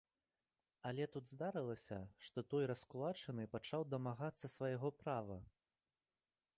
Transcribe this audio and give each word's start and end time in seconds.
Але 0.91 1.03
тут 1.15 1.25
здарылася, 1.31 1.99
што 2.29 2.45
той 2.55 2.63
раскулачаны 2.73 3.47
пачаў 3.55 3.81
дамагацца 3.93 4.53
свайго 4.57 4.95
права. 5.05 5.37